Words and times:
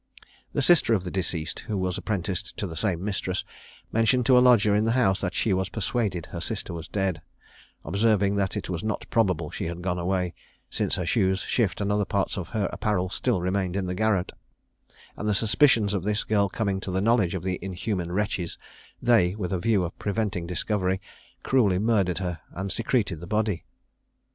The 0.53 0.63
sister 0.63 0.95
of 0.95 1.03
the 1.03 1.11
deceased, 1.11 1.59
who 1.59 1.77
was 1.77 1.95
apprenticed 1.95 2.57
to 2.57 2.65
the 2.65 2.75
same 2.75 3.03
mistress, 3.05 3.43
mentioned 3.91 4.25
to 4.25 4.35
a 4.35 4.41
lodger 4.41 4.73
in 4.73 4.83
the 4.83 4.93
house 4.93 5.21
that 5.21 5.35
she 5.35 5.53
was 5.53 5.69
persuaded 5.69 6.25
her 6.25 6.41
sister 6.41 6.73
was 6.73 6.87
dead; 6.87 7.21
observing, 7.85 8.35
that 8.37 8.57
it 8.57 8.67
was 8.67 8.83
not 8.83 9.05
probable 9.11 9.51
she 9.51 9.65
had 9.65 9.83
gone 9.83 9.99
away, 9.99 10.33
since 10.71 10.95
her 10.95 11.05
shoes, 11.05 11.41
shift, 11.41 11.81
and 11.81 11.91
other 11.91 12.03
parts 12.03 12.35
of 12.35 12.47
her 12.47 12.67
apparel 12.73 13.09
still 13.09 13.41
remained 13.41 13.75
in 13.75 13.85
the 13.85 13.93
garret; 13.93 14.31
and 15.15 15.29
the 15.29 15.35
suspicions 15.35 15.93
of 15.93 16.03
this 16.03 16.23
girl 16.23 16.49
coming 16.49 16.79
to 16.79 16.89
the 16.89 16.99
knowledge 16.99 17.35
of 17.35 17.43
the 17.43 17.59
inhuman 17.61 18.11
wretches, 18.11 18.57
they, 19.03 19.35
with 19.35 19.53
a 19.53 19.59
view 19.59 19.83
of 19.83 19.99
preventing 19.99 20.45
a 20.45 20.47
discovery, 20.47 20.99
cruelly 21.43 21.77
murdered 21.77 22.17
her, 22.17 22.39
and 22.55 22.71
secreted 22.71 23.19
the 23.19 23.27
body. 23.27 23.65